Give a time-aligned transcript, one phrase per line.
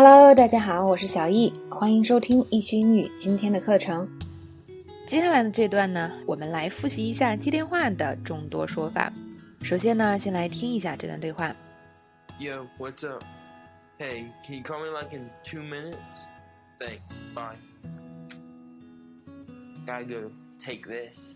[0.00, 4.08] Hello，大家好，我是小易，欢迎收听易趣英语今天的课程。
[5.08, 9.12] 接下来的这段呢，我们来复习一下接电话的众多说法。
[9.60, 11.52] 首先呢，先来听一下这段对话。
[12.38, 13.24] Yo, what's up?
[13.98, 15.96] Hey, can you call me like in two minutes?
[16.78, 17.00] Thanks.
[17.34, 17.56] Bye.
[19.84, 20.30] Gotta go
[20.64, 21.34] take this.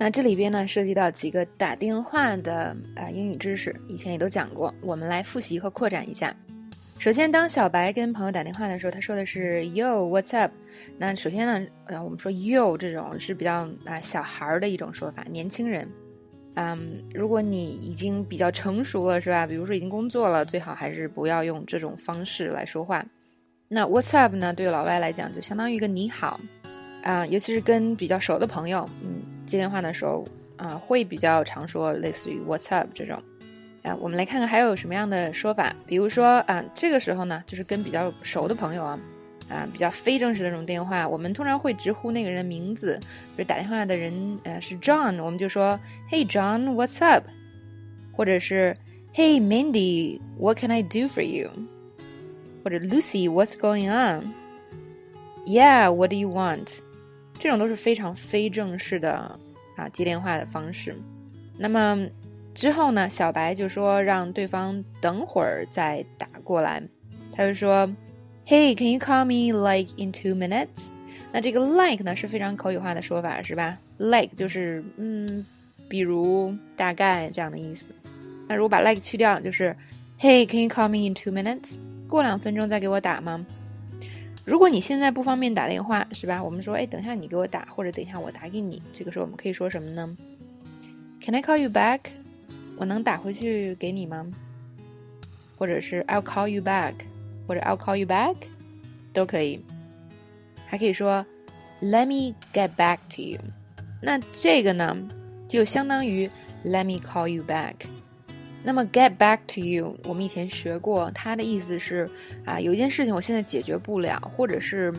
[0.00, 6.34] 那这里边呢，涉及到几个打电话的啊英语知识，以前也都讲过，我们来复习和扩展一下。
[7.02, 10.52] 首先，当小白跟朋友打电话的时候，他说的是 “Yo, what's up？”
[10.96, 15.88] 那首先呢，呃，我们说 “Yo” 这种是比较啊小孩儿的一种说法，年轻人。
[16.54, 19.48] 嗯，如果你已经比较成熟了，是吧？
[19.48, 23.04] 比如说已经工作了，最好还是不要用这种方式来说话。
[23.66, 24.54] 那 “What's up” 呢？
[24.54, 26.38] 对老外来讲，就相当于一个你好
[27.02, 30.24] 啊，尤其是跟比较熟的朋友，嗯，接电话的时候
[30.56, 33.20] 啊，会比较常说类似于 “What's up” 这种。
[33.82, 38.96] 啊，我们来看看还有什么样的说法，比如说啊，这个时候呢，就是跟比较熟的朋友啊，
[39.48, 42.96] 啊，比较非正式的这种电话，我们通常会直呼那个人名字，
[43.36, 47.24] 比如打电话的人呃是 John，我们就说 Hey John，What's up？
[48.12, 48.76] 或者是
[49.12, 51.50] Hey Mindy，What can I do for you？
[52.62, 53.90] 或者 Lucy，What's going
[55.44, 56.78] on？Yeah，What do you want？
[57.40, 59.36] 这种都是非常非正式的
[59.74, 60.94] 啊接电话的方式，
[61.58, 62.06] 那么。
[62.54, 66.82] 之后呢，小白就说让对方等会儿再打过来。
[67.32, 67.88] 他就说
[68.46, 70.90] ：“Hey, can you call me like in two minutes？”
[71.32, 75.44] 那这个 like 呢是非常口语化的说法，是吧？like 就是嗯，
[75.88, 77.88] 比如大概这样的意思。
[78.46, 79.74] 那如果把 like 去掉，就是
[80.20, 83.46] “Hey, can you call me in two minutes？” 过两分钟再给我打吗？
[84.44, 86.42] 如果你现在不方便打电话，是吧？
[86.42, 88.82] 我们说，哎，等一下你给我打，或者等一下我打给你。
[88.92, 90.14] 这个时候我们可以说什么呢
[91.22, 92.00] ？Can I call you back？
[92.82, 94.28] 我能打回去给你吗？
[95.56, 96.94] 或者是 I'll call you back，
[97.46, 98.34] 或者 I'll call you back，
[99.12, 99.64] 都可以。
[100.66, 101.24] 还可以说
[101.80, 103.38] Let me get back to you。
[104.00, 104.96] 那这个呢，
[105.48, 106.28] 就相当于
[106.64, 107.74] Let me call you back。
[108.64, 112.10] 那么 get back to you，我们以前学过，它的意思是
[112.44, 114.92] 啊，有一件事情我现在解决不了，或者是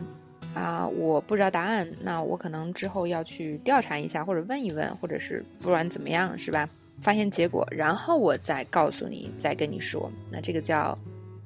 [0.54, 6.66] 啊，我不知道答案，那我可能之后要去调查一下，或者问一问，或者是不管怎么样，是吧？
[7.00, 10.10] 发现结果，然后我再告诉你，再跟你说。
[10.30, 10.98] 那这个叫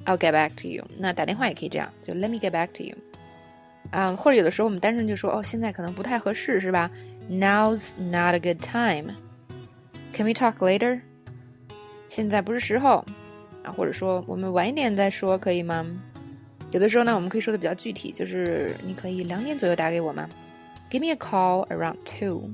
[0.05, 0.85] I'll get back to you。
[0.97, 2.97] 那打电话也可以这样，就 Let me get back to you。
[3.91, 6.91] 啊，或者有的时候我们单纯就说哦，现在可能不太合适，是吧
[7.31, 9.15] ？Now's not a good time。
[10.13, 11.01] Can we talk later？
[12.07, 13.05] 现在不是时候
[13.63, 15.87] 啊，或者说我们晚一点再说，可以吗？
[16.71, 20.29] 有的时候呢，我们可以说的比较具体，就是你可以两点左右打给我吗
[20.91, 22.51] ？Give me a call around two。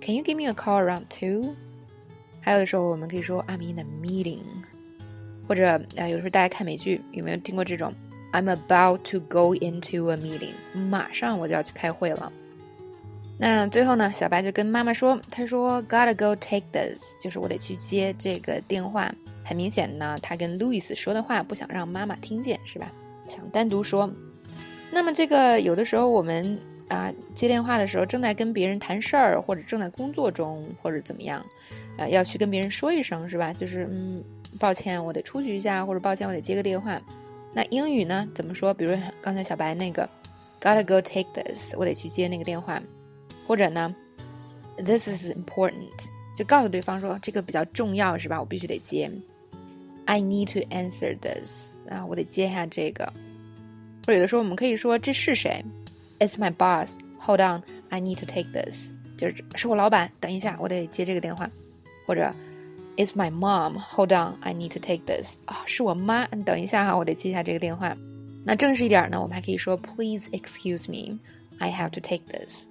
[0.00, 1.56] Can you give me a call around two？
[2.44, 4.42] 还有的时候，我们可以说 I'm in a meeting，
[5.48, 7.90] 或者啊，有的时候大家看美剧有没有听过这种
[8.32, 10.52] I'm about to go into a meeting，
[10.90, 12.30] 马上我就要去开会了。
[13.38, 19.10] 那最后呢，小白就跟妈妈说，他说 Gotta go take this，就是我得去接这个电话。
[19.42, 22.92] 很明显呢，他跟 Louis 说的话不想让妈妈听见，是吧？
[23.26, 24.12] 想单独说。
[24.90, 26.60] 那么这个有的时候我们。
[26.88, 31.44] 啊，接电话的时候正在跟别人谈事儿，或者正在工作中，或者怎么样，
[31.96, 33.52] 呃，要去跟别人说一声，是吧？
[33.52, 34.22] 就是嗯，
[34.58, 37.00] 抱歉，我得出去一下，或者抱歉，我得接个电话。
[37.52, 38.28] 那英语呢？
[38.34, 38.74] 怎么说？
[38.74, 40.08] 比如刚才小白那个
[40.60, 42.82] ，gotta go take this，我得去接那个电话。
[43.46, 43.94] 或者呢
[44.76, 45.72] ，this is important，
[46.36, 48.40] 就告诉对方说这个比较重要，是吧？
[48.40, 49.10] 我必须得接。
[50.06, 53.04] I need to answer this，啊，我得接下这个。
[54.06, 55.64] 或者有的时候我们可以说这是谁
[56.19, 56.97] ？It's my boss.
[57.19, 58.91] Hold on, I need to take this.
[59.17, 61.49] 就是是我老板，等一下，我得接这个电话。
[62.07, 62.33] 或者，
[62.97, 63.77] It's my mom.
[63.77, 65.37] Hold on, I need to take this.
[65.45, 67.95] 啊，是我妈，等一下哈，我得接下这个电话。
[68.45, 71.19] 那正式一点呢，我们还可以说，Please excuse me,
[71.59, 72.67] I have to take this.